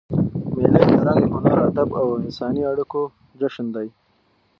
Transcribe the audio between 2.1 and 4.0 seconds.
انساني اړیکو جشن دئ.